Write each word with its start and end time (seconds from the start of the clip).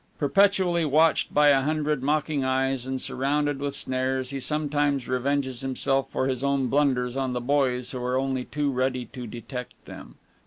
Perpetually 0.17 0.83
watched 0.83 1.31
by 1.31 1.49
a 1.49 1.61
hundred 1.61 2.01
mocking 2.01 2.43
eyes, 2.43 2.87
and 2.87 2.99
surrounded 2.99 3.59
with 3.59 3.75
snares, 3.75 4.31
he 4.31 4.39
sometimes 4.39 5.07
revenges 5.07 5.61
himself 5.61 6.09
for 6.09 6.25
his 6.25 6.43
own 6.43 6.65
blunders 6.69 7.15
on 7.15 7.33
the 7.33 7.39
boys 7.39 7.91
who 7.91 8.03
are 8.03 8.17
only 8.17 8.45
too 8.45 8.71
ready 8.71 9.05
to 9.05 9.27
detect 9.27 9.75
them. 9.85 10.15